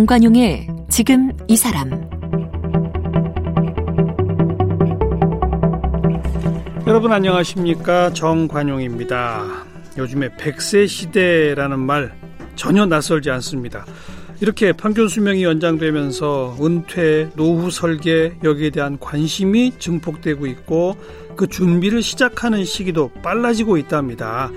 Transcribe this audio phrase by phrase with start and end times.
[0.00, 1.90] 정관용의 지금 이 사람
[6.86, 9.66] 여러분 안녕하십니까 정관용입니다.
[9.98, 12.14] 요즘에 100세 시대라는 말
[12.56, 13.84] 전혀 낯설지 않습니다.
[14.40, 20.96] 이렇게 평균 수명이 연장되면서 은퇴, 노후 설계 여기에 대한 관심이 증폭되고 있고
[21.36, 24.50] 그 준비를 시작하는 시기도 빨라지고 있답니다.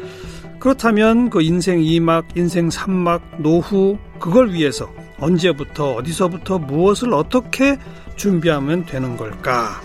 [0.60, 7.78] 그렇다면 그 인생 2막, 인생 3막, 노후 그걸 위해서 언제부터 어디서부터 무엇을 어떻게
[8.16, 9.82] 준비하면 되는 걸까?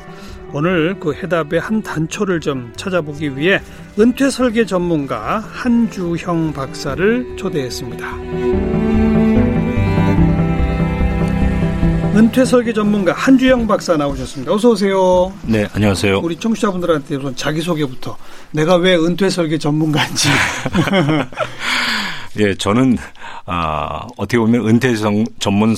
[0.52, 3.60] 오늘 그 해답의 한 단초를 좀 찾아보기 위해
[3.98, 8.06] 은퇴 설계 전문가 한주형 박사를 초대했습니다.
[12.18, 14.52] 은퇴 설계 전문가 한주영 박사 나오셨습니다.
[14.52, 15.32] 어서 오세요.
[15.42, 16.18] 네, 안녕하세요.
[16.18, 18.16] 우리 청취자분들한테 우선 자기 소개부터
[18.50, 20.28] 내가 왜 은퇴 설계 전문가인지.
[22.40, 22.96] 예, 저는
[23.48, 25.74] 아, 어떻게 보면 은퇴 전문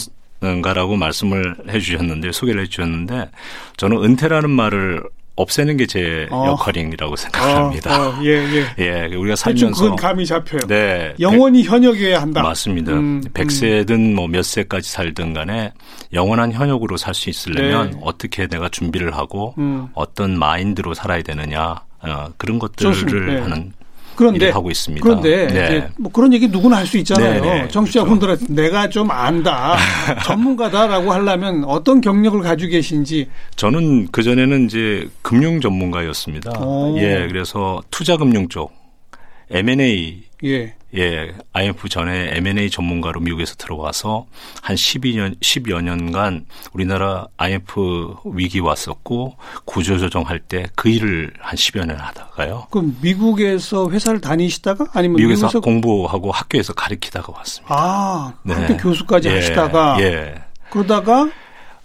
[0.62, 3.30] 가라고 말씀을 해주셨는데 소개를 해주셨는데
[3.76, 5.02] 저는 은퇴라는 말을
[5.36, 6.46] 없애는 게제 어.
[6.48, 7.98] 역할이라고 생각합니다.
[7.98, 8.66] 어, 어, 예, 예.
[9.10, 10.60] 예, 우리가 살면서 그건 감이 잡혀요.
[10.68, 12.42] 네, 영원히 현역이어야 한다.
[12.42, 12.92] 맞습니다.
[12.92, 14.14] 음, 100세든 음.
[14.16, 15.72] 뭐몇 세까지 살든 간에
[16.12, 17.98] 영원한 현역으로 살 수 있으려면 네.
[18.02, 19.88] 어떻게 내가 준비를 하고 음.
[19.94, 23.40] 어떤 마인드로 살아야 되느냐 어, 그런 것들을 네.
[23.40, 23.72] 하는
[24.20, 25.02] 그런데 하고 있습니다.
[25.02, 25.88] 그런데 네.
[25.98, 27.40] 뭐 그런 얘기 누구나 할 수 있잖아요.
[27.42, 27.68] 네, 네.
[27.68, 28.62] 정치자분들한테 그렇죠.
[28.62, 29.76] 내가 좀 안다,
[30.26, 33.28] 전문가다라고 하려면 어떤 경력을 가지고 계신지.
[33.56, 36.60] 저는 그 전에는 이제 금융 전문가였습니다.
[36.60, 36.98] 오.
[36.98, 38.72] 예, 그래서 투자 금융 쪽
[39.50, 40.74] M&A 예.
[40.96, 44.26] 예, IMF 전에 M&A 전문가로 미국에서 들어와서
[44.60, 51.98] 한 12년, 10여 년간 우리나라 IMF 위기 왔었고 구조조정할 때 그 일을 한 10여 년
[51.98, 52.68] 하다가요.
[52.70, 57.74] 그럼 미국에서 회사를 다니시다가 아니면 미국에서, 미국에서 공부하고 학교에서 가르치다가 왔습니다.
[57.76, 58.54] 아, 네.
[58.54, 60.34] 학교 교수까지 예, 하시다가 예.
[60.70, 61.28] 그러다가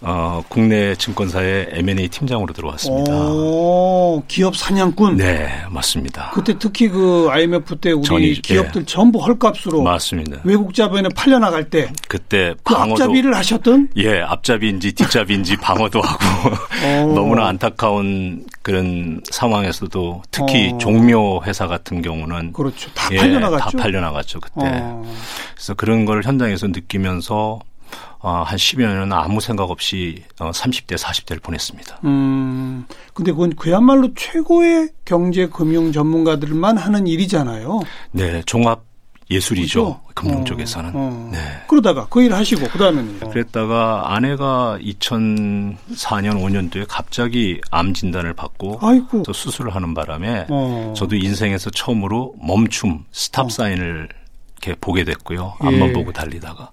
[0.07, 3.11] 어, 국내 증권사의 M&A 팀장으로 들어왔습니다.
[3.11, 5.17] 오, 기업 사냥꾼.
[5.17, 6.29] 네, 맞습니다.
[6.31, 8.85] 그때 특히 그 IMF 때 우리 전이, 기업들 네.
[8.85, 10.41] 전부 헐값으로 맞습니다.
[10.43, 13.89] 외국 자본에 팔려 나갈 때 그때 그 방어도 앞잡이를 하셨던?
[13.97, 16.55] 예, 앞잡이인지 뒷잡이인지 방어도 하고
[17.15, 20.77] 너무나 안타까운 그런 상황에서도 특히 어.
[20.77, 22.91] 종묘 회사 같은 경우는 그렇죠.
[22.93, 23.77] 다 예, 팔려 나갔죠.
[23.77, 24.53] 다 팔려 나갔죠, 그때.
[24.65, 25.03] 어.
[25.55, 27.59] 그래서 그런 걸 현장에서 느끼면서
[28.19, 31.99] 어, 한 10여 년은 아무 생각 없이 어, 30대, 40대를 보냈습니다.
[32.05, 37.81] 음, 근데 그건 그야말로 최고의 경제 금융 전문가들만 하는 일이잖아요.
[38.11, 38.83] 네, 종합
[39.29, 39.83] 예술이죠.
[39.83, 40.01] 그렇죠?
[40.13, 40.91] 금융 어, 쪽에서는.
[40.93, 41.29] 어.
[41.31, 41.39] 네.
[41.67, 49.23] 그러다가 그 일을 하시고 그다음에는 그랬다가 아내가 2004년 5년도에 갑자기 암 진단을 받고 아이고.
[49.23, 50.93] 또 수술을 하는 바람에 어.
[50.95, 53.49] 저도 인생에서 처음으로 멈춤 스탑 어.
[53.49, 54.09] 사인을
[54.61, 55.55] 이렇게 보게 됐고요.
[55.59, 55.93] 앞만 예.
[55.93, 56.69] 보고 달리다가.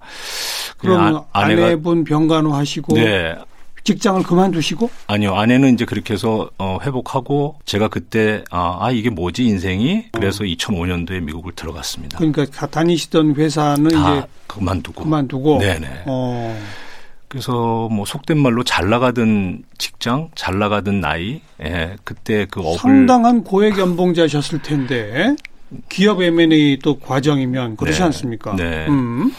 [0.82, 3.36] 그럼 아, 내분 병간호 하시고 네.
[3.84, 4.90] 직장을 그만두시고?
[5.08, 5.34] 아니요.
[5.34, 10.06] 아내는 이제 그렇게 해서 어, 회복하고 제가 그때 아, 아 이게 뭐지 인생이?
[10.12, 10.46] 그래서 어.
[10.46, 12.18] 2005년도에 미국을 들어갔습니다.
[12.18, 16.02] 그러니까 다니시던 회사는 이제 그만두고 그만두고 네네.
[16.06, 16.60] 어.
[17.26, 23.42] 그래서 뭐 속된 말로 잘 나가던 직장, 잘 나가던 나이, 예, 그때 그 업을 상당한
[23.42, 25.34] 고액 연봉자셨을 텐데
[25.88, 28.04] 기업 M&A 또 과정이면 그렇지 네.
[28.04, 28.54] 않습니까?
[28.54, 28.86] 네.
[28.88, 29.32] 음.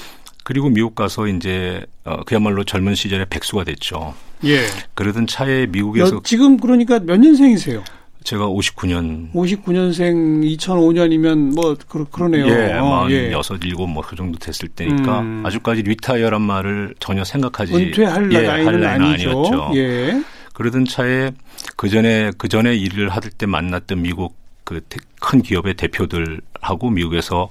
[0.43, 4.13] 그리고 미국 가서 이제 어, 그야말로 젊은 시절에 백수가 됐죠.
[4.45, 4.59] 예.
[4.93, 7.83] 그러던 차에 미국에서 지금 그러니까 몇 년생이세요?
[8.23, 9.31] 제가 59년.
[9.33, 12.47] 59년생 2005년이면 뭐 그러, 그러네요.
[12.47, 13.31] 예, 어, 예.
[13.31, 15.45] 6, 7, 뭐그 정도 됐을 때니까 음.
[15.45, 19.29] 아직까지 리타이어란 말을 전혀 생각하지 은퇴할 예, 나이는, 아니죠.
[19.29, 19.71] 아니었죠.
[19.75, 20.23] 예.
[20.53, 21.31] 그러던 차에
[21.75, 24.79] 그 전에 그 전에 일을 할때 만났던 미국 그
[25.23, 27.49] 큰 기업의 대표들하고 미국에서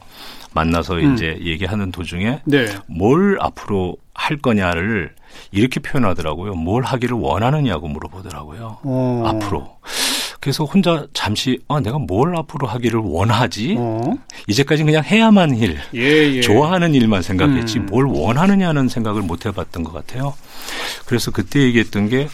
[0.55, 1.15] 만나서 음.
[1.15, 2.67] 이제 얘기하는 도중에 네.
[2.87, 5.15] 뭘 앞으로 할 거냐를
[5.51, 6.55] 이렇게 표현하더라고요.
[6.55, 8.79] 뭘 하기를 원하느냐고 물어보더라고요.
[8.83, 9.23] 어.
[9.27, 9.79] 앞으로.
[10.41, 13.77] 그래서 혼자 잠시 아 내가 뭘 앞으로 하기를 원하지?
[13.79, 14.15] 어.
[14.49, 16.41] 이제까지 그냥 해야만 일, 예, 예.
[16.41, 17.87] 좋아하는 일만 생각했지 음.
[17.87, 20.35] 뭘 원하느냐는 생각을 못 해봤던 것 같아요.
[21.07, 22.29] 그래서 그때 얘기했던 게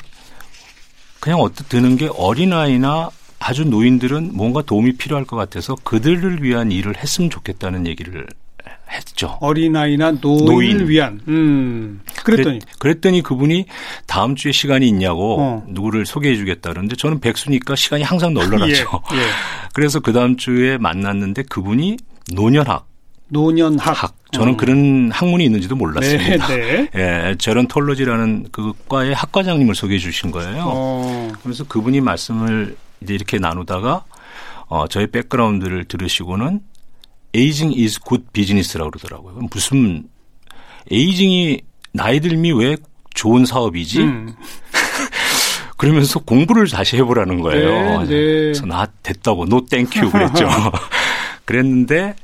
[1.21, 6.97] 그냥 어떻 드는 게 어린아이나 아주 노인들은 뭔가 도움이 필요할 것 같아서 그들을 위한 일을
[6.97, 8.27] 했으면 좋겠다는 얘기를
[8.91, 9.37] 했죠.
[9.41, 10.89] 어린아이나 노인을 노인.
[10.89, 11.21] 위한.
[11.29, 12.01] 음.
[12.25, 12.61] 그랬더니.
[12.79, 13.67] 그랬, 더니 그분이
[14.07, 15.65] 다음 주에 시간이 있냐고 어.
[15.69, 18.73] 누구를 소개해 주겠다 그러는데 저는 백수니까 시간이 항상 널널하죠.
[19.13, 19.23] 예, 예.
[19.75, 21.99] 그래서 그 다음 주에 만났는데 그분이
[22.33, 22.87] 노년학.
[23.29, 24.03] 노년학.
[24.03, 24.17] 학.
[24.33, 24.57] 저는 어.
[24.57, 26.47] 그런 학문이 있는지도 몰랐습니다.
[26.49, 26.91] 네, 네.
[27.31, 30.65] 예, 제런톨로지라는 그 과의 학과장님을 소개해 주신 거예요.
[30.67, 31.33] 어.
[31.43, 34.05] 그래서 그분이 말씀을 이제 이렇게 나누다가
[34.67, 36.61] 어, 저희 백그라운드를 들으시고는
[37.35, 39.49] Aging is good business라고 그러더라고요.
[39.51, 40.09] 무슨
[40.91, 41.61] aging이
[41.93, 42.77] 나이 듦이 왜
[43.15, 44.01] 좋은 사업이지?
[44.01, 44.35] 음.
[45.77, 48.01] 그러면서 공부를 다시 해보라는 거예요.
[48.01, 48.07] 네, 네.
[48.07, 50.49] 그래서 나 됐다고 no thank you 그랬죠.
[51.45, 52.15] 그랬는데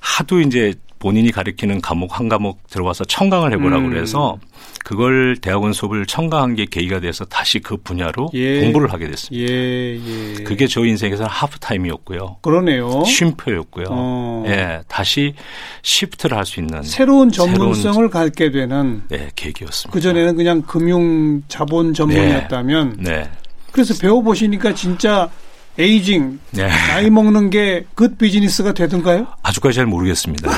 [0.00, 0.74] 하도 이제
[1.06, 3.90] 본인이 가르치는 과목 한 과목 들어와서 청강을 해보라고 음.
[3.90, 4.38] 그래서
[4.84, 8.60] 그걸 대학원 수업을 청강한 게 계기가 돼서 다시 그 분야로 예.
[8.62, 9.52] 공부를 하게 됐습니다.
[9.52, 10.42] 예, 예.
[10.42, 12.38] 그게 저 인생에서는 하프타임이었고요.
[12.42, 13.04] 그러네요.
[13.04, 13.86] 쉼표였고요.
[13.88, 14.44] 어.
[14.48, 15.34] 예, 다시
[15.82, 19.92] shift를 할 수 있는 새로운 전문성을 새로운, 갖게 되는 네, 계기였습니다.
[19.92, 23.10] 그 전에는 그냥 금융 자본 전문이었다면 네.
[23.12, 23.30] 네.
[23.70, 25.30] 그래서 배워보시니까 진짜
[25.78, 26.68] aging, 네.
[26.68, 29.26] 나이 먹는 게 good business가 되던가요?
[29.42, 30.50] 아주까지 잘 모르겠습니다.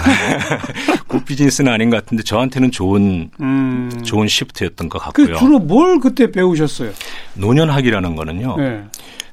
[1.08, 4.02] good business는 아닌 것 같은데 저한테는 좋은 음.
[4.04, 5.26] 좋은 shift였던 것 같고요.
[5.26, 6.92] 그 주로 뭘 그때 배우셨어요?
[7.34, 8.56] 노년학이라는 거는요.
[8.58, 8.84] 네.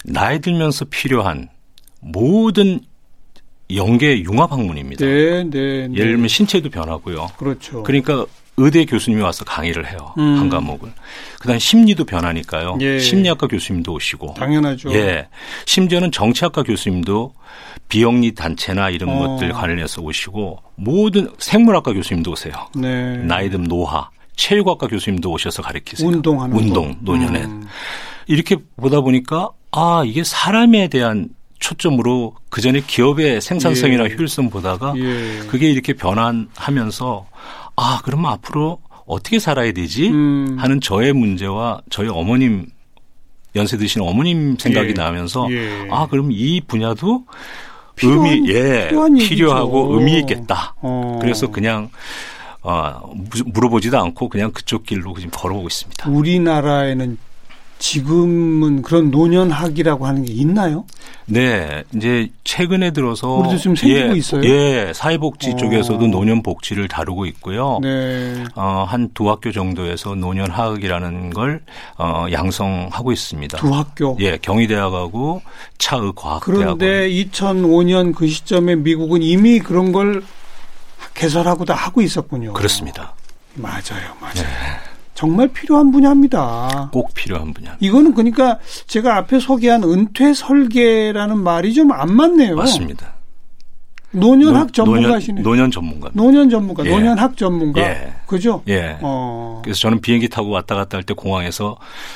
[0.05, 1.49] 나이 들면서 필요한
[2.01, 2.79] 모든
[3.73, 5.05] 영계 융합 학문입니다.
[5.05, 5.93] 네, 네, 네.
[5.95, 7.27] 예를 들면 신체도 변하고요.
[7.38, 7.83] 그렇죠.
[7.83, 8.25] 그러니까
[8.57, 10.13] 의대 교수님이 와서 강의를 해요.
[10.17, 10.37] 음.
[10.37, 10.91] 한 과목을.
[11.39, 12.77] 그다음 심리도 변하니까요.
[12.81, 12.99] 예.
[12.99, 14.35] 심리학과 교수님도 오시고.
[14.35, 14.93] 당연하죠.
[14.93, 15.27] 예.
[15.65, 17.33] 심지어는 정치학과 교수님도
[17.89, 19.19] 비영리 단체나 이런 어.
[19.19, 22.53] 것들 관련해서 오시고 모든 생물학과 교수님도 오세요.
[22.75, 23.17] 네.
[23.17, 26.07] 나이든 노화, 체육학과 교수님도 오셔서 가르치세요.
[26.07, 27.43] 운동하는 운동, 노년에.
[27.43, 27.67] 음.
[28.27, 31.29] 이렇게 보다 보니까 아, 이게 사람에 대한
[31.59, 34.13] 초점으로 그 전에 기업의 생산성이나 예.
[34.15, 35.39] 효율성 보다가 예.
[35.47, 37.27] 그게 이렇게 변환하면서
[37.75, 40.10] 아, 그러면 앞으로 어떻게 살아야 되지?
[40.10, 40.56] 음.
[40.60, 42.68] 하는 저의 문제와 저희 어머님
[43.56, 44.94] 연세 드신 어머님 생각이 예.
[44.94, 45.88] 나면서 예.
[45.92, 47.25] 아, 그럼 이 분야도
[47.95, 50.75] 필요한, 의미 예 필요하고 의미 있겠다.
[50.81, 51.19] 어.
[51.22, 51.89] 그래서 그냥
[52.62, 53.13] 어,
[53.45, 56.10] 물어보지도 않고 그냥 그쪽 길로 지금 걸어오고 있습니다.
[56.10, 57.18] 우리나라에는
[57.77, 60.86] 지금은 그런 노년학이라고 하는 게 있나요?
[61.25, 64.44] 네, 이제 최근에 들어서 우리도 지금 생기고 예, 있어요.
[64.45, 65.56] 예, 사회복지 어.
[65.56, 67.80] 쪽에서도 노년 복지를 다루고 있고요.
[67.81, 68.44] 네.
[68.56, 71.62] 어, 한 두 학교 정도에서 노년 학이라는 걸
[71.98, 73.57] 어, 양성하고 있습니다.
[73.57, 74.18] 두 학교.
[74.19, 75.42] 예, 경희대학하고
[75.77, 76.42] 차의과학대학.
[76.44, 80.24] 그런데 2005년 그 시점에 미국은 이미 그런 걸
[81.13, 82.54] 개설하고 다 하고 있었군요.
[82.54, 83.13] 그렇습니다.
[83.56, 84.33] 맞아요, 맞아요.
[84.36, 84.44] 네.
[85.15, 86.89] 정말 필요한 분야입니다.
[86.91, 87.75] 꼭 필요한 분야.
[87.79, 92.56] 이거는 그러니까 제가 앞에 소개한 은퇴 설계라는 말이 좀 안 맞네요.
[92.56, 93.15] 맞습니다.
[94.12, 95.41] 노년학 전문가시네.
[95.41, 96.09] 노년 전문가.
[96.13, 96.89] 노년 전문가, 예.
[96.89, 97.81] 노년학 전문가.
[97.81, 98.13] 예.
[98.27, 98.62] 그죠?
[98.67, 98.97] 예.
[99.01, 99.62] 어.
[99.63, 101.75] 그래서 저는 비행기 타고 왔다 갔다 할 때 공항에서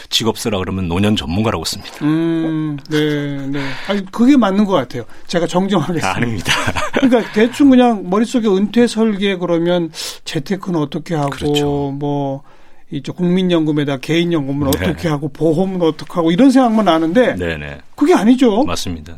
[0.10, 1.98] 직업 쓰라 그러면 노년 전문가라고 씁니다.
[2.04, 3.60] 음, 네, 네.
[3.90, 5.04] 아니, 그게 맞는 것 같아요.
[5.28, 6.16] 제가 정정하겠습니다.
[6.16, 6.54] 아닙니다.
[6.94, 9.92] 그러니까 대충 그냥 머릿속에 은퇴 설계 그러면
[10.24, 11.66] 재테크는 어떻게 하고, 그렇죠.
[12.00, 12.44] 뭐,
[12.92, 14.80] 이쪽 국민연금에다 개인연금은 네.
[14.90, 17.80] 어떻게 하고 보험은 어떻게 하고 이런 생각만 나는데 네네.
[17.96, 18.64] 그게 아니죠.
[18.64, 19.18] 맞습니다.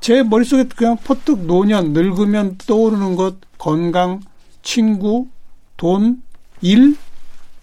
[0.00, 4.20] 제 머릿속에 그냥 퍼뜩 노년 늙으면 떠오르는 것 건강,
[4.62, 5.28] 친구,
[5.76, 6.22] 돈,
[6.60, 6.96] 일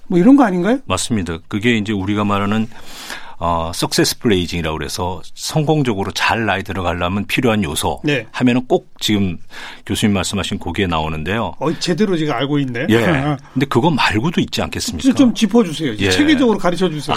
[0.10, 0.80] 뭐 이런 거 아닌가요?
[0.86, 1.38] 맞습니다.
[1.48, 2.68] 그게 이제 우리가 말하는
[3.42, 8.28] 어, 석세스풀 에이징이라고 그래서 성공적으로 잘 나이 들어가려면 필요한 요소 네.
[8.32, 9.38] 하면은 꼭 지금
[9.86, 11.54] 교수님 말씀하신 거기에 나오는데요.
[11.60, 12.88] 어, 제대로 지금 알고 있네.
[12.90, 13.00] 예.
[13.54, 15.14] 근데 그거 말고도 있지 않겠습니까?
[15.14, 15.96] 좀 짚어주세요.
[16.00, 16.12] 예.
[16.12, 17.16] 체계적으로 가르쳐 주세요.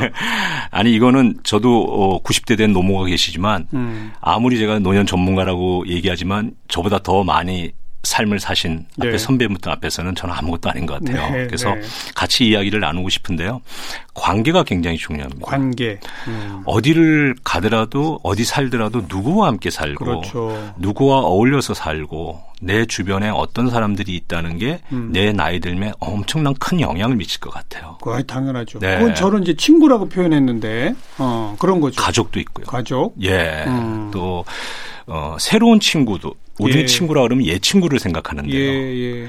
[0.70, 4.12] 아니, 이거는 저도 어, 90대 된 노모가 계시지만 음.
[4.20, 9.18] 아무리 제가 노년 전문가라고 얘기하지만 저보다 더 많이 삶을 사신 앞에 네.
[9.18, 11.30] 선배분들 앞에서는 저는 아무것도 아닌 것 같아요.
[11.30, 11.82] 네, 그래서 네.
[12.14, 13.60] 같이 이야기를 나누고 싶은데요.
[14.14, 15.44] 관계가 굉장히 중요합니다.
[15.44, 16.00] 관계.
[16.26, 16.62] 음.
[16.64, 20.74] 어디를 가더라도 어디 살더라도 누구와 함께 살고 그렇죠.
[20.78, 25.36] 누구와 어울려서 살고 내 주변에 어떤 사람들이 있다는 게내 음.
[25.36, 27.98] 나이 들면 엄청난 큰 영향을 미칠 것 같아요.
[28.00, 28.78] 그거 당연하죠.
[28.78, 28.98] 네.
[28.98, 32.00] 그건 저는 이제 친구라고 표현했는데 어, 그런 거죠.
[32.00, 32.66] 가족도 있고요.
[32.66, 33.14] 가족.
[33.22, 33.64] 예.
[33.66, 34.10] 음.
[34.10, 34.44] 또
[35.06, 36.86] 어, 새로운 친구도 우리 예.
[36.86, 38.54] 친구라 그러면 옛 친구를 생각하는데요.
[38.54, 39.28] 예, 예.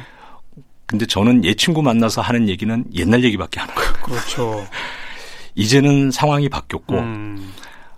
[0.86, 3.78] 근데 저는 옛 친구 만나서 하는 얘기는 옛날 얘기밖에 안 해요.
[4.04, 4.68] 그렇죠.
[5.56, 7.54] 이제는 상황이 바뀌었고, 음.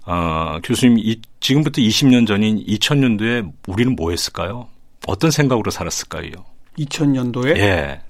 [0.05, 4.67] 어, 교수님, 이, 지금부터 20년 전인 2000년도에 우리는 뭐 했을까요?
[5.07, 6.31] 어떤 생각으로 살았을까요?
[6.77, 7.57] 2000년도에?
[7.57, 8.01] 예.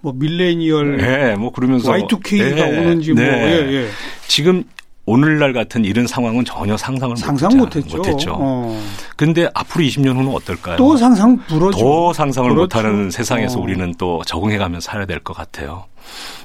[0.00, 3.30] 뭐 밀레니얼, 예, 뭐 그러면서 Y2K가 예, 오는지 뭐, 네.
[3.30, 3.88] 뭐, 예, 예.
[4.28, 4.62] 지금
[5.08, 7.96] 오늘날 같은 이런 상황은 전혀 상상을 상상 못했죠.
[7.96, 8.36] 못했죠.
[8.38, 8.82] 어.
[9.16, 10.76] 근데 앞으로 20년 후는 어떨까요?
[10.76, 11.78] 또 상상 불어죠.
[11.78, 12.62] 더 상상을 그렇죠.
[12.64, 13.62] 못하는 세상에서 어.
[13.62, 15.86] 우리는 또 적응해가며 살아야 될 것 같아요.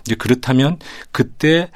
[0.05, 0.77] 이제 그렇다면
[1.12, 1.70] 그때를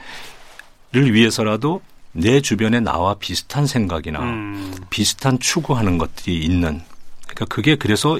[0.96, 1.82] 위해서라도
[2.14, 4.74] 내 주변에 나와 비슷한 생각이나 음.
[4.90, 6.82] 비슷한 추구하는 것들이 있는
[7.24, 8.18] 그러니까 그게 그래서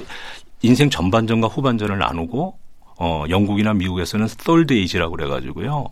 [0.62, 2.58] 인생 전반전과 후반전을 나누고
[3.00, 5.86] 어 영국이나 미국에서는 썰드 에이지라고 그래가지고요.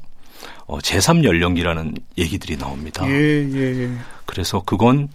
[0.67, 3.07] 어, 제3연령기라는 얘기들이 나옵니다.
[3.09, 3.91] 예, 예, 예.
[4.25, 5.09] 그래서 그건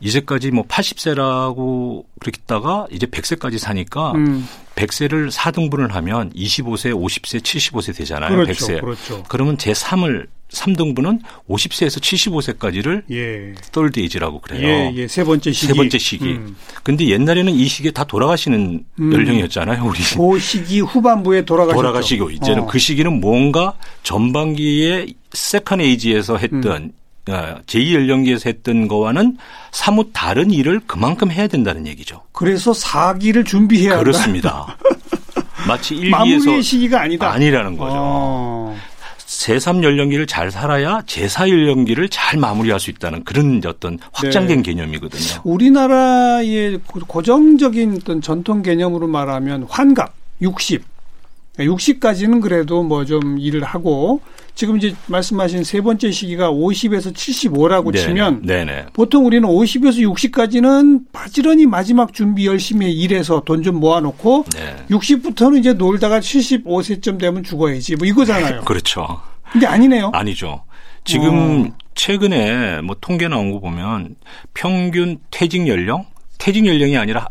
[0.00, 4.46] 이제까지 뭐 80세라고 그랬다가 이제 100세까지 사니까 음.
[4.74, 8.36] 100세를 4등분을 하면 25세, 50세, 75세 되잖아요.
[8.36, 8.80] 그렇죠, 100세.
[8.80, 9.22] 그렇죠.
[9.28, 13.54] 그러면 제 3을 3등분은 50세에서 75세까지를 예.
[13.72, 14.66] 똘데이지라고 그래요.
[14.66, 15.08] 예, 예.
[15.08, 15.66] 세 번째 시기.
[15.66, 16.24] 세 번째 시기.
[16.26, 16.56] 음.
[16.82, 19.12] 근데 옛날에는 이 시기에 다 돌아가시는 음.
[19.12, 19.98] 연령이었잖아요, 우리.
[19.98, 21.76] 그 시기 후반부에 돌아가셨죠.
[21.76, 22.66] 돌아가시고 이제는 어.
[22.66, 26.92] 그 시기는 뭔가 전반기에 second age에서 했던 음.
[27.28, 29.38] 어, 제2연령기에서 했던 거와는
[29.72, 32.22] 사뭇 다른 일을 그만큼 해야 된다는 얘기죠.
[32.32, 34.76] 그래서 4기를 준비해야 그렇습니다.
[35.66, 37.30] 마치 1기에서 시기가 아니다.
[37.30, 37.94] 아니라는 거죠.
[37.96, 38.76] 어.
[39.26, 44.62] 제3연령기를 잘 살아야 제4연령기를 잘 마무리할 수 있다는 그런 어떤 확장된 네.
[44.62, 45.40] 개념이거든요.
[45.44, 50.12] 우리나라의 고정적인 어떤 전통 개념으로 말하면 환갑
[50.42, 50.93] 60.
[51.58, 54.20] 60까지는 그래도 뭐 좀 일을 하고
[54.54, 58.86] 지금 이제 말씀하신 세 번째 시기가 50에서 75라고 네 치면 네네.
[58.92, 64.76] 보통 우리는 50에서 60까지는 바지런히 마지막 준비 열심히 일해서 돈 좀 모아놓고 네.
[64.90, 68.62] 60부터는 이제 놀다가 75세쯤 되면 죽어야지 뭐 이거잖아요.
[68.66, 69.20] 그렇죠.
[69.52, 70.10] 근데 아니네요.
[70.12, 70.64] 아니죠.
[71.04, 71.76] 지금 어.
[71.94, 74.16] 최근에 뭐 통계 나온 거 보면
[74.54, 76.04] 평균 퇴직 연령,
[76.38, 77.28] 퇴직 연령이 아니라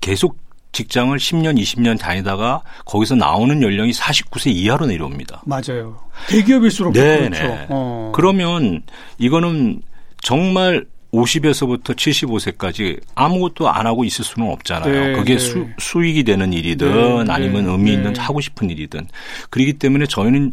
[0.00, 0.36] 계속
[0.72, 5.42] 직장을 10년, 20년 다니다가 거기서 나오는 연령이 49세 이하로 내려옵니다.
[5.44, 5.98] 맞아요.
[6.28, 7.28] 대기업일수록 네네.
[7.28, 7.66] 그렇죠.
[7.68, 8.12] 어.
[8.14, 8.82] 그러면
[9.18, 9.82] 이거는
[10.22, 14.92] 정말 50에서부터 75세까지 아무것도 안 하고 있을 수는 없잖아요.
[14.92, 15.38] 네, 그게 네.
[15.38, 18.20] 수, 수익이 되는 일이든 네, 아니면 네, 의미 있는 네.
[18.20, 19.08] 하고 싶은 일이든.
[19.50, 20.52] 그렇기 때문에 저희는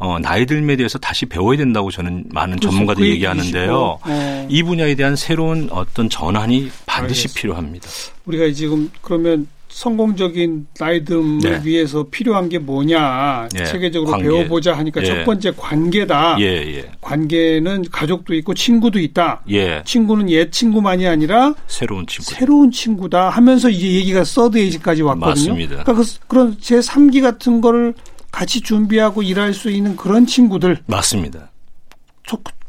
[0.00, 2.70] 어, 나이 들에 대해서 다시 배워야 된다고 저는 많은 그렇죠.
[2.70, 3.98] 전문가들이 그 얘기하는데요.
[4.02, 4.46] 어.
[4.48, 7.40] 이 분야에 대한 새로운 어떤 전환이 반드시 알겠습니다.
[7.40, 7.88] 필요합니다.
[8.24, 11.60] 우리가 지금 그러면 성공적인 나이듦을 네.
[11.64, 13.64] 위해서 필요한 게 뭐냐 예.
[13.64, 14.28] 체계적으로 관계.
[14.28, 15.06] 배워보자 하니까 예.
[15.06, 16.36] 첫 번째 관계다.
[16.40, 16.90] 예, 예.
[17.00, 19.42] 관계는 가족도 있고 친구도 있다.
[19.50, 19.82] 예.
[19.84, 22.30] 친구는 옛 친구만이 아니라 새로운 친구.
[22.32, 25.28] 새로운 친구다 하면서 이제 얘기가 서드 에이지까지 왔거든요.
[25.28, 25.84] 맞습니다.
[25.84, 27.94] 그러니까 그, 그런 제 3기 같은 거를
[28.30, 30.82] 같이 준비하고 일할 수 있는 그런 친구들.
[30.86, 31.50] 맞습니다.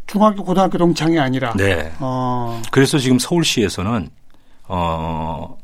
[0.08, 1.54] 중학교, 고등학교 동창이 아니라.
[1.56, 1.92] 네.
[2.00, 2.62] 어.
[2.72, 4.10] 그래서 지금 서울시에서는
[4.68, 5.58] 어,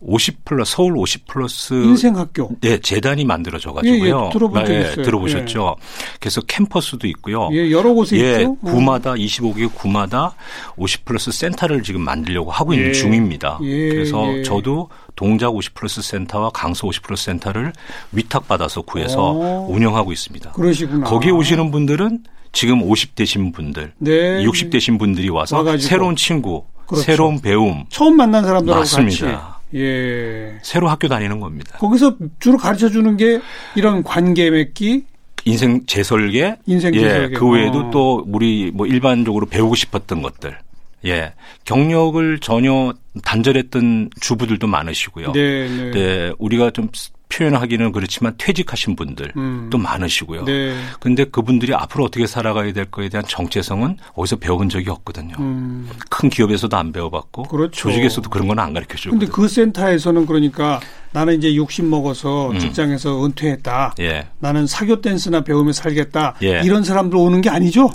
[0.00, 4.20] 50 플러스 서울 50 플러스 인생학교 네 재단이 만들어져 가지고요.
[4.22, 5.04] 예, 예, 들어본 적 예, 있어요.
[5.04, 5.76] 들어보셨죠?
[5.78, 5.84] 예.
[6.18, 7.48] 그래서 캠퍼스도 있고요.
[7.52, 8.56] 예, 여러 곳에 예, 있죠.
[8.56, 10.34] 구마다 25개 구마다
[10.76, 12.92] 50 플러스 센터를 지금 만들려고 하고 있는 예.
[12.92, 13.58] 중입니다.
[13.62, 17.72] 예, 그래서 저도 동작 50 플러스 센터와 강서 50 플러스 센터를
[18.12, 19.66] 위탁 받아서 구해서 오.
[19.70, 20.52] 운영하고 있습니다.
[20.52, 21.06] 그러시구나.
[21.06, 24.42] 거기 오시는 분들은 지금 50 되신 분들, 네.
[24.42, 25.88] 60 되신 분들이 와서 와가지고.
[25.88, 27.04] 새로운 친구, 그렇죠.
[27.04, 29.26] 새로운 배움, 처음 만난 사람들하고 맞습니다.
[29.26, 30.58] 같이 예.
[30.62, 31.78] 새로 학교 다니는 겁니다.
[31.78, 33.40] 거기서 주로 가르쳐 주는 게
[33.74, 35.04] 이런 관계 맺기,
[35.44, 37.34] 인생 재설계, 인생 예, 재설계.
[37.36, 37.90] 그 외에도 어.
[37.90, 40.58] 또 우리 뭐 일반적으로 배우고 싶었던 것들.
[41.06, 41.32] 예.
[41.64, 42.92] 경력을 전혀
[43.22, 45.32] 단절했던 주부들도 많으시고요.
[45.32, 45.90] 네, 네.
[45.90, 46.88] 네 우리가 좀
[47.30, 49.68] 표현하기는 그렇지만 퇴직하신 분들 음.
[49.70, 50.44] 또 많으시고요.
[50.44, 50.76] 네.
[50.98, 55.36] 근데 그분들이 앞으로 어떻게 살아가야 될 거에 대한 정체성은 어디서 배운 적이 없거든요.
[55.38, 55.88] 음.
[56.10, 57.70] 큰 기업에서도 안 배워봤고 그렇죠.
[57.88, 59.16] 조직에서도 그런 건 안 가르쳐 주고.
[59.16, 60.80] 근데 그 센터에서는 그러니까
[61.12, 62.58] 나는 이제 60 먹어서 음.
[62.58, 63.94] 직장에서 은퇴했다.
[64.00, 64.26] 예.
[64.38, 66.34] 나는 사교 댄스나 배우며 살겠다.
[66.42, 66.60] 예.
[66.64, 67.90] 이런 사람들 오는 게 아니죠?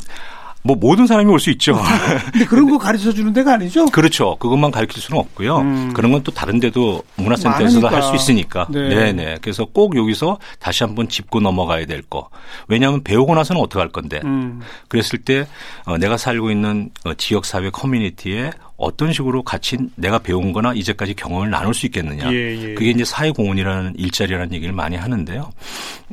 [0.66, 1.80] 뭐 모든 사람이 올 수 있죠.
[2.34, 3.86] 근데 그런 거 가르쳐 주는 데가 아니죠?
[3.88, 4.36] 그렇죠.
[4.38, 5.58] 그것만 가르칠 수는 없고요.
[5.60, 5.94] 음.
[5.94, 8.66] 그런 건 또 다른 데도 문화센터에서도 할 수 있으니까.
[8.72, 9.14] 네.
[9.14, 12.30] 네 그래서 꼭 여기서 다시 한번 짚고 넘어가야 될 거.
[12.68, 14.22] 왜냐하면 배우고 나서는 어떻게 할 건데.
[14.26, 14.62] 음.
[14.88, 15.46] 그랬을 때
[15.86, 21.14] 어, 내가 살고 있는 어, 지역 사회 커뮤니티에 어떤 식으로 같이 내가 배운 거나 이제까지
[21.14, 22.32] 경험을 나눌 수 있겠느냐.
[22.32, 22.74] 예, 예.
[22.74, 25.52] 그게 이제 사회공헌이라는 일자리라는 얘기를 많이 하는데요.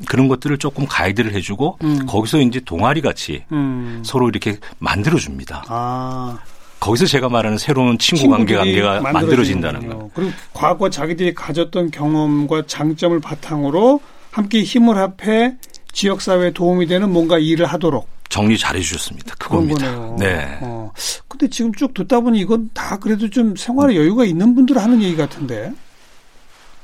[0.06, 2.06] 그런 것들을 조금 가이드를 해주고 음.
[2.06, 4.02] 거기서 이제 동아리 같이 음.
[4.04, 5.64] 서로 이렇게 만들어줍니다.
[5.68, 6.38] 아.
[6.78, 10.10] 거기서 제가 말하는 새로운 친구 관계 관계가 만들어진다는 거.
[10.14, 14.00] 그리고 과거 자기들이 가졌던 경험과 장점을 바탕으로
[14.32, 15.54] 함께 힘을 합해
[15.92, 19.34] 지역사회에 도움이 되는 뭔가 일을 하도록 정리 잘 해 주셨습니다.
[19.38, 20.16] 그겁니다.
[20.18, 20.58] 네.
[20.62, 20.90] 어.
[21.28, 25.14] 근데 지금 쭉 듣다 보니 이건 다 그래도 좀 생활에 여유가 있는 분들 하는 얘기
[25.16, 25.70] 같은데.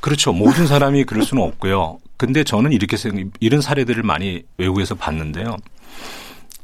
[0.01, 0.33] 그렇죠.
[0.33, 1.99] 모든 사람이 그럴 수는 없고요.
[2.19, 2.97] 근데 저는 이렇게
[3.41, 5.57] 이런 사례들을 많이 외국에서 봤는데요.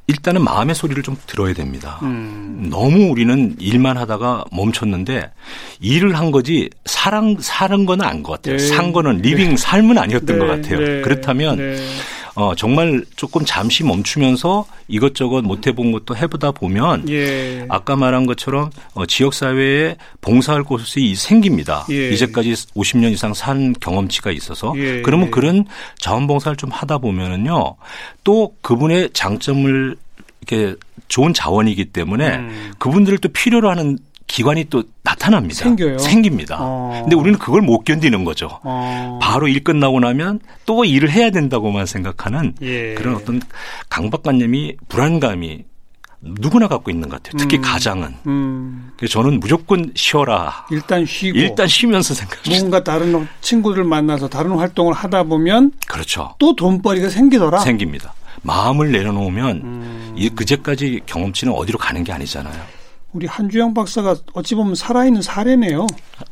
[0.07, 1.99] 일단은 마음의 소리를 좀 들어야 됩니다.
[2.03, 2.67] 음.
[2.71, 5.31] 너무 우리는 일만 하다가 멈췄는데
[5.81, 8.59] 일을 한 거지 사랑 사는 건 아닌 것 같아요.
[8.59, 8.67] 네.
[8.69, 9.57] 산 거는 living 네.
[9.57, 10.39] 삶은 아니었던 네.
[10.39, 10.79] 것 같아요.
[10.79, 11.01] 네.
[11.01, 11.77] 그렇다면 네.
[12.35, 17.67] 어, 정말 조금 잠시 멈추면서 이것저것 못 해본 것도 해보다 보면 예.
[17.69, 21.87] 아까 말한 것처럼 어, 지역사회에 봉사할 곳이 생깁니다.
[21.91, 22.11] 예.
[22.11, 25.03] 이제까지 50년 이상 산 경험치가 있어서 예.
[25.03, 25.65] 그러면 그런
[25.99, 27.77] 자원봉사를 좀 하다 보면은요
[28.25, 29.97] 또 그분의 장점을
[30.41, 30.77] 이렇게
[31.09, 32.73] 좋은 자원이기 때문에 음.
[32.79, 35.55] 그분들을 또 필요로 하는 기관이 또 나타납니다.
[35.55, 35.99] 생겨요.
[35.99, 36.57] 생깁니다.
[36.61, 37.01] 어.
[37.03, 38.59] 근데 우리는 그걸 못 견디는 거죠.
[38.63, 39.19] 어.
[39.23, 42.95] 바로 일 끝나고 나면 또 일을 해야 된다고만 생각하는 예.
[42.95, 43.41] 그런 어떤
[43.91, 45.65] 강박관념이 불안감이
[46.21, 47.39] 누구나 갖고 있는 것 같아요.
[47.39, 47.63] 특히 음.
[47.63, 48.15] 가장은.
[48.27, 48.93] 음.
[48.97, 50.67] 그래서 저는 무조건 쉬어라.
[50.71, 51.39] 일단 쉬고.
[51.39, 52.39] 일단 쉬면서 생각.
[52.49, 55.73] 뭔가 다른 친구들 만나서 다른 활동을 하다 보면.
[55.87, 56.35] 그렇죠.
[56.39, 57.59] 또 돈벌이가 생기더라.
[57.59, 58.15] 생깁니다.
[58.43, 60.15] 마음을 내려놓으면 음.
[60.17, 62.55] 이 그제까지 경험치는 어디로 가는 게 아니잖아요.
[63.15, 65.87] 우리 한주영 박사가 어찌 보면 살아있는 사례네요.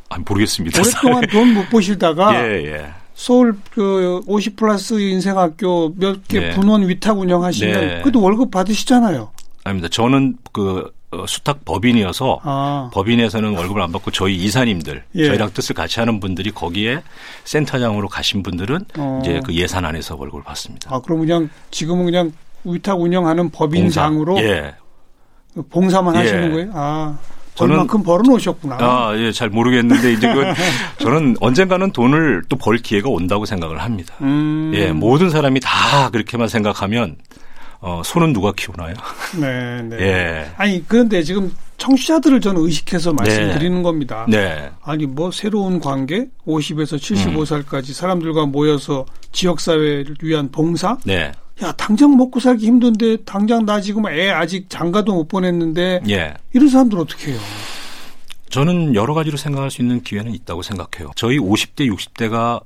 [0.09, 0.81] 아, 모르겠습니다.
[0.81, 2.93] 오랫동안 돈못 버시다가 예, 예.
[3.15, 6.51] 서울 그50 플러스 인생학교 몇개 네.
[6.51, 8.01] 분원 위탁 운영하시면 네.
[8.01, 9.31] 그래도 월급 받으시잖아요.
[9.63, 9.87] 아닙니다.
[9.89, 12.89] 저는 그 어, 수탁 법인이어서 아.
[12.93, 15.25] 법인에서는 월급을 안 받고 저희 이사님들 예.
[15.27, 17.01] 저희랑 뜻을 같이 하는 분들이 거기에
[17.45, 19.21] 센터장으로 가신 분들은 어.
[19.23, 20.93] 이제 그 예산 안에서 월급을 받습니다.
[20.93, 22.33] 아 그럼 그냥 지금은 그냥
[22.65, 24.49] 위탁 운영하는 법인장으로 봉사.
[24.49, 24.73] 예.
[25.69, 26.19] 봉사만 예.
[26.19, 26.71] 하시는 거예요?
[26.73, 27.17] 아.
[27.55, 28.77] 저는 만큼 벌어놓으셨구나.
[28.79, 30.43] 아, 예, 잘 모르겠는데 이제 그
[31.03, 34.15] 저는 언젠가는 돈을 또 벌 기회가 온다고 생각을 합니다.
[34.21, 34.71] 음.
[34.73, 37.17] 예, 모든 사람이 다 그렇게만 생각하면
[37.79, 38.95] 어, 손은 누가 키우나요?
[39.39, 39.97] 네, 네.
[39.99, 40.51] 예.
[40.57, 43.15] 아니 그런데 지금 청취자들을 저는 의식해서 네.
[43.17, 43.83] 말씀드리는 네.
[43.83, 44.25] 겁니다.
[44.29, 44.71] 네.
[44.83, 47.93] 아니 뭐 새로운 관계 50에서 75살까지 음.
[47.93, 50.97] 사람들과 모여서 지역 사회를 위한 봉사?
[51.03, 51.31] 네.
[51.63, 56.33] 야 당장 먹고 살기 힘든데 당장 나 지금 애 아직 장가도 못 보냈는데 예.
[56.51, 57.39] 이런 사람들 어떻게 해요?
[58.49, 61.11] 저는 여러 가지로 생각할 수 있는 기회는 있다고 생각해요.
[61.15, 62.61] 저희 50대, 60대가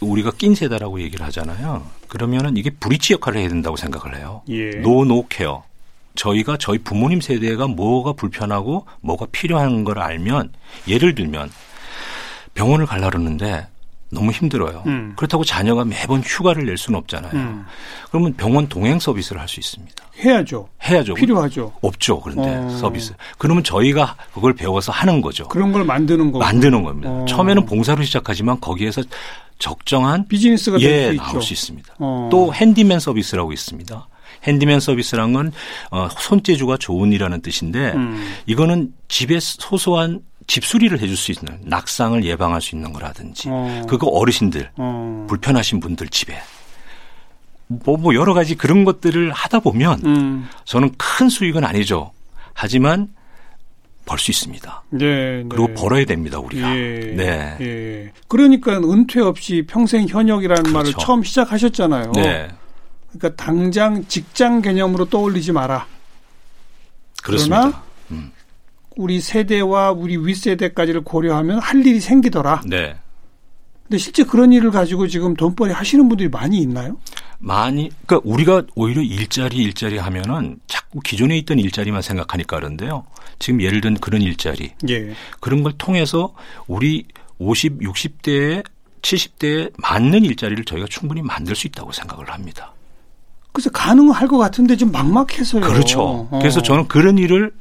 [0.00, 1.86] 우리가 낀 세대라고 얘기를 하잖아요.
[2.08, 4.42] 그러면은 이게 브릿지 역할을 해야 된다고 생각을 해요.
[4.50, 4.70] 예.
[4.82, 5.64] 노노 케어.
[6.14, 10.52] 저희가 저희 부모님 세대가 뭐가 불편하고 뭐가 필요한 걸 알면
[10.88, 11.50] 예를 들면
[12.54, 13.66] 병원을 갈라 그러는데
[14.10, 14.82] 너무 힘들어요.
[14.86, 15.12] 음.
[15.16, 17.32] 그렇다고 자녀가 매번 휴가를 낼 수는 없잖아요.
[17.34, 17.64] 음.
[18.10, 19.94] 그러면 병원 동행 서비스를 할 수 있습니다.
[20.18, 20.68] 해야죠.
[20.84, 21.14] 해야죠.
[21.14, 21.72] 필요하죠.
[21.82, 22.20] 없죠.
[22.20, 22.68] 그런데 어.
[22.70, 23.14] 서비스.
[23.38, 25.46] 그러면 저희가 그걸 배워서 하는 거죠.
[25.48, 27.10] 그런 걸 만드는 거 만드는 겁니다.
[27.10, 27.24] 어.
[27.28, 29.02] 처음에는 봉사로 시작하지만 거기에서
[29.58, 31.94] 적정한 비즈니스가 예, 나올 수 있습니다.
[31.98, 32.28] 어.
[32.30, 34.08] 또 핸디맨 서비스라고 있습니다.
[34.44, 35.52] 핸디맨 서비스란 건
[35.90, 38.34] 어, 손재주가 좋은이라는 뜻인데 음.
[38.46, 43.82] 이거는 집에 소소한 집수리를 해줄 수 있는 낙상을 예방할 수 있는 거라든지 어.
[43.88, 45.26] 그거 어르신들 어.
[45.28, 46.38] 불편하신 분들 집에
[47.66, 50.48] 뭐, 뭐 여러 가지 그런 것들을 하다 보면 음.
[50.64, 52.12] 저는 큰 수익은 아니죠.
[52.54, 53.08] 하지만
[54.06, 54.84] 벌 수 있습니다.
[54.90, 55.44] 네, 네.
[55.48, 56.76] 그리고 벌어야 됩니다, 우리가.
[56.76, 57.56] 예, 네.
[57.60, 58.12] 예.
[58.28, 60.78] 그러니까 은퇴 없이 평생 현역이라는 그렇죠.
[60.78, 62.12] 말을 처음 시작하셨잖아요.
[62.12, 62.48] 네.
[63.12, 65.86] 그러니까 당장 직장 개념으로 떠올리지 마라.
[67.22, 67.60] 그렇습니다.
[67.62, 67.82] 그러나
[68.12, 68.32] 음.
[68.96, 72.62] 우리 세대와 우리 윗세대까지를 고려하면 할 일이 생기더라.
[72.66, 72.96] 네.
[73.84, 76.96] 근데 실제 그런 일을 가지고 지금 돈벌이 하시는 분들이 많이 있나요?
[77.38, 83.04] 많이 그러니까 우리가 오히려 일자리 일자리 하면은 자꾸 기존에 있던 일자리만 생각하니까 그런데요.
[83.38, 85.14] 지금 예를 든 그런 일자리 예.
[85.38, 86.34] 그런 걸 통해서
[86.66, 87.04] 우리
[87.38, 88.64] 50, 60대에
[89.02, 92.72] 70대에 맞는 일자리를 저희가 충분히 만들 수 있다고 생각을 합니다.
[93.52, 95.62] 그래서 가능할 것 같은데 좀 막막해서요.
[95.62, 96.00] 그렇죠.
[96.30, 96.38] 어.
[96.40, 97.52] 그래서 저는 그런 일을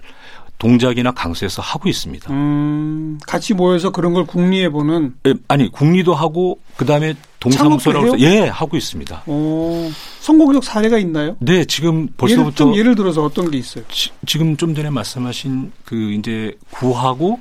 [0.58, 2.32] 동작이나 강수에서 하고 있습니다.
[2.32, 8.78] 음, 같이 모여서 그런 걸 국리해 보는 예, 아니 국리도 하고 그다음에 동사무소라고 예 하고
[8.78, 9.24] 있습니다.
[9.28, 9.90] 오,
[10.20, 11.36] 성공적 사례가 있나요?
[11.40, 13.84] 네, 지금 벌써부터 예를, 좀 예를 들어서 어떤 게 있어요?
[13.90, 17.40] 지, 지금 좀 전에 말씀하신 그 이제 구하고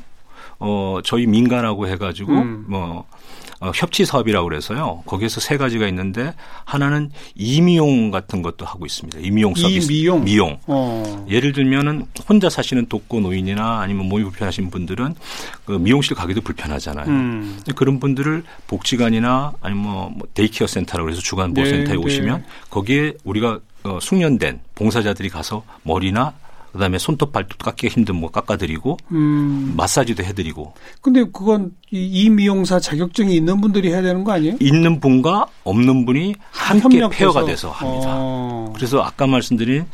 [0.58, 2.64] 어 저희 민간하고 해가지고 음.
[2.68, 3.04] 뭐
[3.64, 5.02] 어, 협치 사업이라고 그래서요.
[5.06, 6.34] 거기에서 세 가지가 있는데
[6.66, 9.20] 하나는 이미용 같은 것도 하고 있습니다.
[9.20, 9.90] 이미용 서비스.
[9.90, 10.24] 이미용.
[10.24, 10.58] 미용.
[10.66, 11.26] 어.
[11.30, 15.14] 예를 들면은 혼자 사시는 독거 노인이나 아니면 몸이 불편하신 분들은
[15.64, 17.06] 그 미용실 가기도 불편하잖아요.
[17.08, 17.60] 음.
[17.74, 22.44] 그런 분들을 복지관이나 아니면 뭐, 뭐 daycare 센터라고 해서 주간 보호센터에 네, 오시면 네.
[22.68, 26.34] 거기에 우리가 어, 숙련된 봉사자들이 가서 머리나
[26.74, 29.74] 그다음에 손톱 발톱 깎기가 힘든 뭐 깎아드리고 음.
[29.76, 30.74] 마사지도 해드리고.
[31.00, 34.56] 근데 그건 이 미용사 자격증이 있는 분들이 해야 되는 거 아니에요?
[34.58, 37.16] 있는 분과 없는 분이 함께 협력해서.
[37.16, 38.08] 페어가 돼서 합니다.
[38.10, 38.72] 어.
[38.74, 39.86] 그래서 아까 말씀드린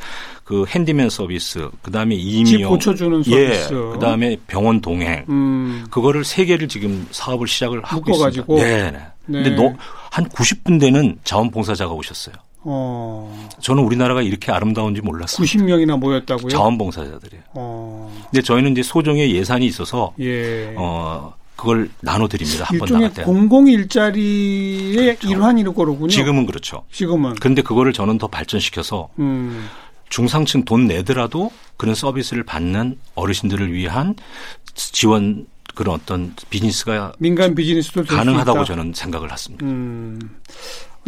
[0.42, 5.84] 그 핸디맨 서비스, 그다음에 이미용, 고쳐주는 서비스, 예, 그다음에 병원 동행, 음.
[5.90, 8.54] 그거를 세 개를 지금 사업을 시작을 하고 있습니다.
[8.54, 8.98] 네, 네.
[9.26, 9.42] 네.
[9.42, 9.74] 근데 너,
[10.10, 12.34] 한 90분대는 자원봉사자가 오셨어요.
[12.62, 13.48] 어.
[13.60, 15.44] 저는 우리나라가 이렇게 아름다운지 몰랐어요.
[15.46, 16.48] 90명이나 모였다고요?
[16.50, 17.42] 자원봉사자들이에요.
[17.54, 18.22] 어.
[18.30, 20.74] 근데 저희는 이제 소정의 예산이 있어서 예.
[20.76, 22.64] 어 그걸 나눠드립니다.
[22.64, 23.22] 한 번 나갈 때.
[23.22, 25.28] 공공 일자리의 그렇죠.
[25.28, 26.08] 일환일 거로군요.
[26.08, 26.84] 지금은 그렇죠.
[26.92, 27.34] 지금은.
[27.34, 29.68] 그런데 그거를 저는 더 발전시켜서 음.
[30.08, 34.14] 중상층 돈 내더라도 그런 서비스를 받는 어르신들을 위한
[34.74, 39.64] 지원 그런 어떤 비즈니스가 민간 비즈니스도 가능하다고 저는 생각을 했습니다.
[39.64, 40.18] 음.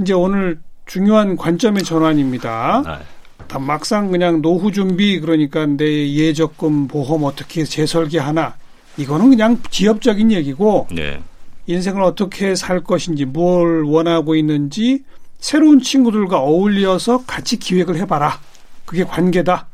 [0.01, 0.61] 이제 오늘
[0.93, 2.83] 중요한 관점의 전환입니다.
[2.85, 3.47] 네.
[3.49, 8.57] 다 막상 그냥 노후 준비 그러니까 내 예적금 보험 어떻게 재설계하나
[8.99, 11.19] 이거는 그냥 지엽적인 얘기고 네.
[11.67, 15.03] 인생을 어떻게 살 것인지 뭘 원하고 있는지
[15.39, 18.39] 새로운 친구들과 어울려서 같이 기획을 해봐라.
[18.85, 19.69] 그게 관계다.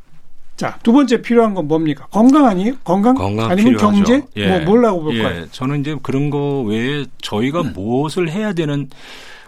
[0.56, 2.06] 자, 두 번째 필요한 건 뭡니까?
[2.12, 2.74] 건강 아니에요?
[2.84, 3.16] 건강?
[3.16, 4.04] 건강 아니면 필요하죠.
[4.04, 4.22] 경제?
[4.36, 4.46] 예.
[4.46, 5.42] 뭐 뭘라고 볼까요?
[5.42, 5.46] 예.
[5.50, 7.72] 저는 이제 그런 거 외에 저희가 음.
[7.74, 8.88] 무엇을 해야 되는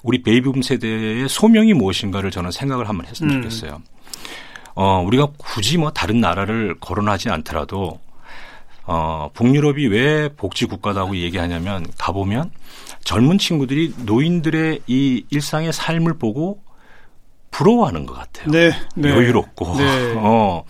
[0.03, 3.43] 우리 베이비붐 세대의 소명이 무엇인가를 저는 생각을 한번 했으면 음.
[3.43, 3.83] 좋겠어요.
[4.75, 7.99] 어, 우리가 굳이 뭐 다른 나라를 거론하지 않더라도
[8.85, 12.51] 어, 북유럽이 왜 복지 국가다고 얘기하냐면 가보면
[13.05, 16.61] 젊은 친구들이 노인들의 이 일상의 삶을 보고
[17.51, 18.51] 부러워하는 것 같아요.
[18.51, 19.11] 네, 네.
[19.11, 19.77] 여유롭고.
[19.77, 20.15] 네.
[20.19, 20.65] 어,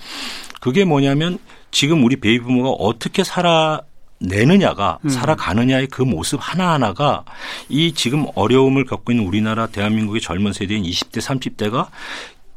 [0.60, 1.38] 그게 뭐냐면
[1.70, 3.80] 지금 우리 베이비부모가 어떻게 살아
[4.20, 5.08] 내느냐가 음.
[5.08, 7.24] 살아가느냐의 그 모습 하나하나가
[7.68, 11.88] 이 지금 어려움을 겪고 있는 우리나라 대한민국의 젊은 세대인 20대 30대가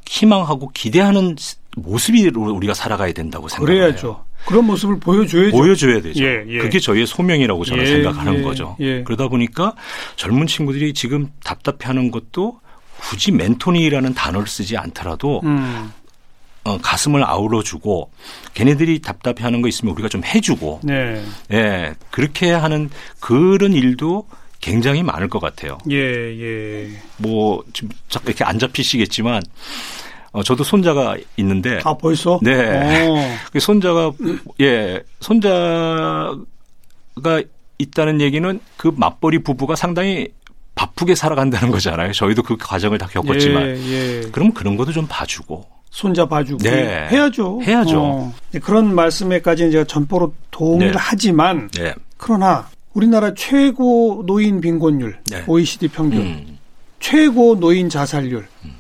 [0.06, 1.36] 희망하고 기대하는
[1.78, 3.80] 모습이 우리가 살아가야 된다고 생각해요.
[3.80, 4.26] 그래야죠.
[4.45, 5.56] 그런 모습을 보여줘야죠.
[5.56, 6.23] 보여줘야 되죠.
[6.23, 6.58] 예, 예.
[6.58, 8.76] 그게 저희의 소명이라고 저는 예, 생각하는 예, 거죠.
[8.82, 9.04] 예.
[9.04, 9.73] 그러다 보니까
[10.17, 12.60] 젊은 친구들이 지금 답답해하는 것도
[12.99, 15.91] 굳이 멘토니라는 단어를 쓰지 않더라도 음.
[16.65, 18.10] 어, 가슴을 아우러주고
[18.54, 21.23] 걔네들이 답답해하는 거 있으면 우리가 좀 해주고 네.
[21.52, 24.28] 예 그렇게 하는 그런 일도
[24.62, 25.78] 굉장히 많을 것 같아요.
[25.91, 26.89] 예 예.
[27.17, 29.43] 뭐 지금 자꾸 이렇게 안 잡히시겠지만
[30.34, 31.80] 어, 저도 손자가 있는데.
[31.84, 32.39] 아, 벌써?
[32.41, 33.38] 네.
[33.54, 34.12] 그 손자가,
[34.62, 36.36] 예, 손자가
[37.78, 40.30] 있다는 얘기는 그 맞벌이 부부가 상당히
[40.73, 42.13] 바쁘게 살아간다는 거잖아요.
[42.13, 43.78] 저희도 그 과정을 다 겪었지만.
[43.78, 44.30] 예, 예.
[44.32, 45.72] 그럼 그런 것도 좀 봐주고.
[45.93, 46.58] 손자 봐주고.
[46.63, 47.08] 네.
[47.12, 47.62] 해야죠.
[47.62, 48.01] 해야죠.
[48.01, 48.34] 어.
[48.63, 50.97] 그런 말씀에까지는 제가 전포로 동의를 네.
[50.99, 51.69] 하지만.
[51.69, 51.93] 네.
[52.17, 55.43] 그러나 우리나라 최고 노인 빈곤율, 네.
[55.45, 56.58] OECD 평균, 음.
[56.99, 58.73] 최고 노인 자살률, 음.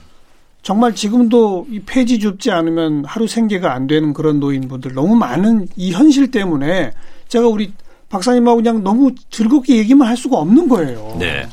[0.63, 5.91] 정말 지금도 이 폐지 줍지 않으면 하루 생계가 안 되는 그런 노인분들 너무 많은 이
[5.91, 6.93] 현실 때문에
[7.27, 7.73] 제가 우리
[8.09, 11.15] 박사님하고 그냥 너무 즐겁게 얘기만 할 수가 없는 거예요.
[11.19, 11.47] 네.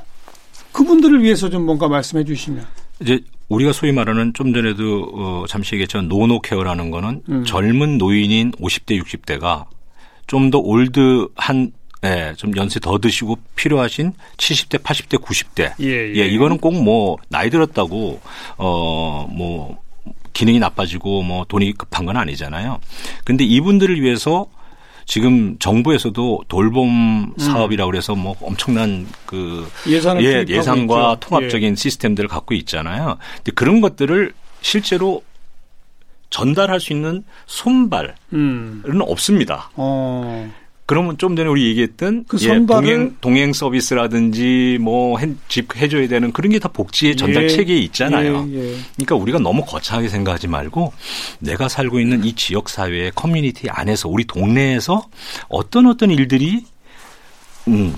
[0.73, 2.64] 그분들을 위해서 좀 뭔가 말씀해 주시면.
[3.01, 7.44] 이제 우리가 소위 말하는 좀 전에도 어 잠시 얘기했지만 노노케어라는 거는 음.
[7.44, 9.66] 젊은 노인인 50대 60대가
[10.26, 11.72] 좀 더 올드한
[12.04, 15.74] 예, 좀 연세 더 드시고 필요하신 70대, 80대, 90대.
[15.80, 16.16] 예, 예.
[16.16, 18.20] 예 이거는 꼭 뭐 나이 들었다고
[18.56, 19.78] 어뭐
[20.32, 22.78] 기능이 나빠지고 뭐 돈이 급한 건 아니잖아요.
[23.24, 24.46] 근데 이분들을 위해서
[25.11, 27.35] 지금 정부에서도 돌봄 음.
[27.37, 31.29] 사업이라고 그래서 뭐 엄청난 그 예산을 예, 예산과 있죠.
[31.29, 31.75] 통합적인 예.
[31.75, 33.18] 시스템들을 갖고 있잖아요.
[33.38, 35.25] 근데 그런 것들을 실제로
[36.31, 38.85] 전달할 수 있는 손발은 음.
[39.01, 39.73] 없습니다.
[39.75, 40.49] 어.
[40.90, 46.59] 그러면 좀 전에 우리 얘기했던 그 예, 동행 동행 서비스라든지 뭐집 해줘야 되는 그런 게
[46.59, 47.48] 다 복지의 전달 예.
[47.48, 48.44] 체계에 있잖아요.
[48.50, 48.76] 예, 예.
[48.96, 50.92] 그러니까 우리가 너무 거창하게 생각하지 말고
[51.38, 55.07] 내가 살고 있는 이 지역 사회의 커뮤니티 안에서 우리 동네에서
[55.48, 56.64] 어떤 어떤 일들이
[57.68, 57.94] 음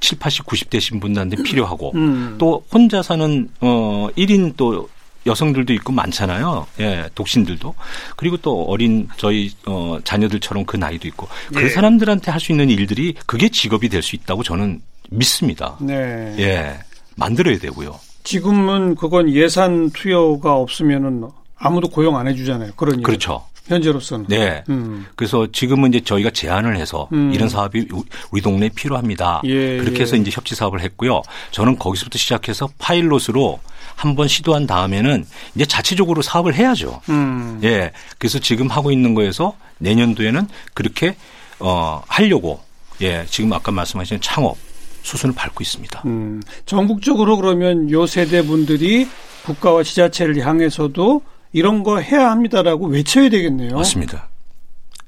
[0.00, 2.36] 7, 80, 90대 신분들한테 필요하고 음.
[2.38, 4.90] 또 혼자 사는 어 1인 또
[5.26, 6.66] 여성들도 있고 많잖아요.
[6.80, 7.74] 예, 독신들도.
[8.16, 11.68] 그리고 또 어린 저희 어 자녀들처럼 그 나이도 있고 그 예.
[11.68, 14.80] 사람들한테 할 수 있는 일들이 그게 직업이 될 수 있다고 저는
[15.10, 15.76] 믿습니다.
[15.80, 16.34] 네.
[16.38, 16.78] 예.
[17.16, 17.98] 만들어야 되고요.
[18.24, 22.72] 지금은 그건 예산 투여가 없으면은 아무도 고용 안 해주잖아요.
[22.76, 23.44] 그런 그렇죠.
[23.70, 24.26] 현재로서는.
[24.28, 24.64] 네.
[24.68, 25.06] 음.
[25.14, 27.32] 그래서 지금은 이제 저희가 제안을 해서 음.
[27.32, 27.86] 이런 사업이
[28.30, 29.42] 우리 동네에 필요합니다.
[29.44, 30.20] 예, 그렇게 해서 예.
[30.20, 31.22] 이제 협치 사업을 했고요.
[31.52, 33.60] 저는 거기서부터 시작해서 파일롯으로
[33.94, 37.00] 한번 시도한 다음에는 이제 자체적으로 사업을 해야죠.
[37.08, 37.60] 음.
[37.62, 37.92] 예.
[38.18, 41.16] 그래서 지금 하고 있는 거에서 내년도에는 그렇게
[41.58, 42.60] 어 하려고
[43.00, 44.56] 예, 지금 아까 말씀하신 창업
[45.02, 46.02] 수순을 밟고 있습니다.
[46.06, 46.42] 음.
[46.66, 49.08] 전국적으로 그러면 요 세대 분들이
[49.44, 53.76] 국가와 지자체를 향해서도 이런 거 해야 합니다라고 외쳐야 되겠네요.
[53.76, 54.28] 맞습니다.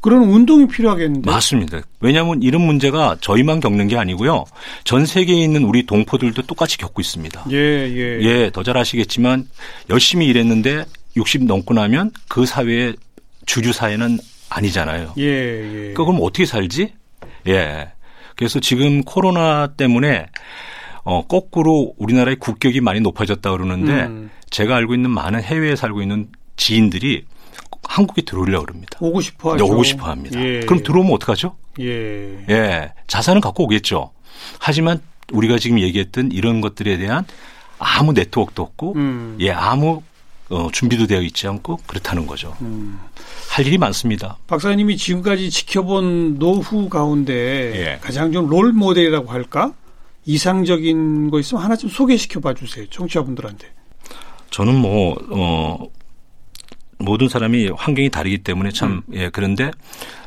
[0.01, 1.31] 그런 운동이 필요하겠는데.
[1.31, 1.81] 맞습니다.
[2.01, 4.45] 왜냐하면 이런 문제가 저희만 겪는 게 아니고요.
[4.83, 7.45] 전 세계에 있는 우리 동포들도 똑같이 겪고 있습니다.
[7.53, 8.19] 예, 예.
[8.23, 9.49] 예, 더 잘 아시겠지만
[9.91, 10.85] 열심히 일했는데
[11.17, 12.97] 60 넘고 나면 그 사회의
[13.47, 14.19] 주류 사회는
[14.51, 15.15] 아니잖아요.
[15.19, 15.23] 예,
[15.91, 15.93] 예.
[15.95, 16.93] 그럼 어떻게 살지?
[17.49, 17.93] 예.
[18.35, 20.27] 그래서 지금 코로나 때문에
[21.05, 24.31] 어, 거꾸로 우리나라의 국격이 많이 높아졌다 그러는데 음.
[24.51, 27.25] 제가 알고 있는 많은 해외에 살고 있는 지인들이
[27.85, 28.99] 한국에 들어오려고 그럽니다.
[29.01, 29.65] 오고 싶어 하죠.
[29.65, 30.41] 네, 오고 싶어 합니다.
[30.41, 30.61] 예.
[30.61, 31.57] 그럼 들어오면 어떡하죠?
[31.81, 32.45] 예.
[32.49, 32.93] 예.
[33.09, 34.13] 자산은 갖고 오겠죠.
[34.61, 35.01] 하지만
[35.33, 37.25] 우리가 지금 얘기했던 이런 것들에 대한
[37.79, 39.37] 아무 네트워크도 없고, 음.
[39.41, 40.03] 예, 아무
[40.51, 42.55] 어, 준비도 되어 있지 않고 그렇다는 거죠.
[42.61, 43.01] 음.
[43.51, 44.37] 할 일이 많습니다.
[44.47, 47.33] 박사님이 지금까지 지켜본 노후 가운데
[47.75, 47.99] 예.
[48.01, 49.73] 가장 좀 롤 모델이라고 할까?
[50.25, 52.87] 이상적인 거 있으면 하나 좀 소개시켜 봐 주세요.
[52.91, 53.69] 청취자분들한테.
[54.51, 55.87] 저는 뭐, 어,
[56.99, 59.15] 모든 사람이 환경이 다르기 때문에 참, 음.
[59.15, 59.71] 예, 그런데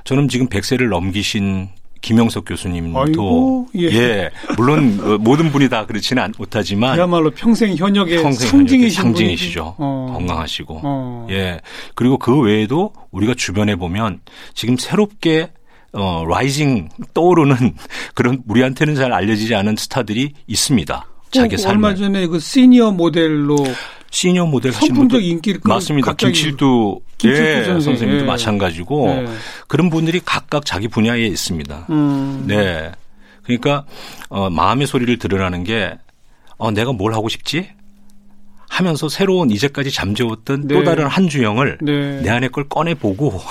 [0.03, 1.69] 저는 지금 100세를 넘기신
[2.05, 3.86] 김영석 교수님도 아이고, 예.
[3.86, 4.31] 예.
[4.58, 9.75] 물론 어, 모든 분이 다 그렇지는 못하지만 그야말로 평생 현역의 평생 상징이신 상징이시죠.
[9.79, 10.12] 어.
[10.13, 11.27] 건강하시고 어.
[11.31, 11.60] 예
[11.95, 14.21] 그리고 그 외에도 우리가 주변에 보면
[14.53, 15.49] 지금 새롭게
[15.93, 17.76] 어 라이징 떠오르는
[18.13, 21.06] 그런 우리한테는 잘 알려지지 않은 스타들이 있습니다.
[21.32, 23.58] 자기 삶 얼마 전에 그 시니어 모델로
[24.10, 26.13] 시니어 모델 분들 인기를 맞습니다.
[26.13, 28.28] 김칠두 예, 선생님도 예.
[28.28, 29.28] 마찬가지고 예.
[29.67, 31.88] 그런 분들이 각각 자기 분야에 있습니다.
[31.89, 32.45] 음.
[32.48, 32.91] 네.
[33.43, 33.86] 그러니까
[34.30, 35.98] 어, 마음의 소리를 들으라는 게
[36.58, 37.69] 어, 내가 뭘 하고 싶지?
[38.69, 40.74] 하면서 새로운 이제까지 잠재웠던 네.
[40.74, 42.21] 또 다른 한 주형을 네.
[42.21, 43.41] 내 안에 걸 꺼내 보고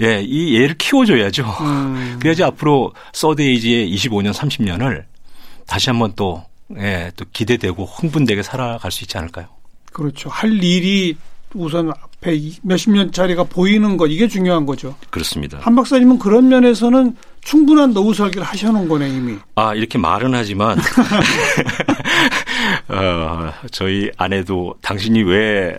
[0.00, 1.44] 예, 이 얘를 키워줘야죠.
[1.60, 2.16] 음.
[2.20, 5.04] 그래야지 앞으로 서드에이지의 25년, 30년을
[5.66, 6.42] 다시 한번 또,
[6.78, 9.46] 예, 또 기대되고 흥분되게 살아갈 수 있지 않을까요?
[9.92, 10.30] 그렇죠.
[10.30, 11.16] 할 일이
[11.54, 14.94] 우선 앞에 몇십 년짜리가 보이는 것 이게 중요한 거죠.
[15.10, 15.58] 그렇습니다.
[15.60, 19.36] 한 박사님은 그런 면에서는 충분한 노후 설계를 하셔놓은 거네 이미.
[19.54, 20.78] 아 이렇게 말은 하지만
[22.88, 23.21] 어,
[23.70, 25.76] 저희 아내도 당신이 왜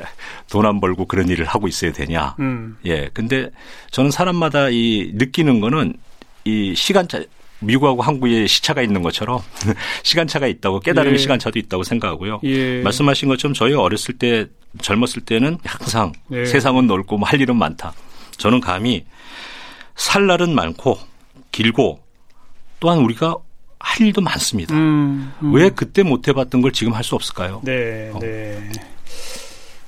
[0.49, 2.35] 돈 안 벌고 그런 일을 하고 있어야 되냐.
[2.39, 2.77] 음.
[2.85, 3.09] 예.
[3.13, 3.49] 근데
[3.89, 5.95] 저는 사람마다 이 느끼는 거는
[6.45, 7.23] 이 시간차
[7.59, 9.39] 미국하고 한국에 시차가 있는 것처럼
[10.03, 11.17] 시간차가 있다고 깨달음의 예.
[11.17, 12.41] 시간차도 있다고 생각하고요.
[12.43, 12.81] 예.
[12.81, 14.45] 말씀하신 것처럼 저희 어렸을 때
[14.81, 16.45] 젊었을 때는 항상 예.
[16.45, 17.93] 세상은 넓고 뭐 할 일은 많다.
[18.37, 19.05] 저는 감히
[19.95, 20.99] 살 날은 많고
[21.51, 21.99] 길고
[22.79, 23.37] 또한 우리가
[23.83, 24.73] 할 일도 많습니다.
[24.73, 25.53] 음, 음.
[25.53, 27.61] 왜 그때 못 해봤던 걸 지금 할 수 없을까요?
[27.65, 28.19] 네, 어.
[28.19, 28.57] 네.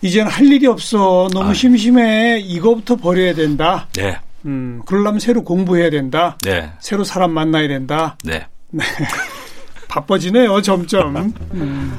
[0.01, 1.29] 이제는 할 일이 없어.
[1.33, 1.53] 너무 아.
[1.53, 2.37] 심심해.
[2.39, 3.87] 이거부터 버려야 된다.
[3.93, 4.17] 네.
[4.45, 6.37] 음, 그러려면 새로 공부해야 된다.
[6.43, 6.69] 네.
[6.81, 8.17] 새로 사람 만나야 된다.
[8.23, 8.45] 네.
[8.69, 8.83] 네.
[9.87, 11.33] 바빠지네요, 점점.
[11.53, 11.97] 음.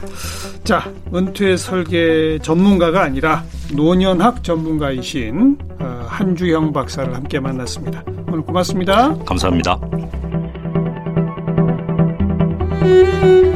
[0.65, 8.05] 자, 은퇴 설계 전문가가 아니라 노년학 전문가이신 어, 한주영 박사를 함께 만났습니다.
[8.29, 9.17] 오늘 고맙습니다.
[9.25, 9.81] 감사합니다.
[12.87, 13.56] Música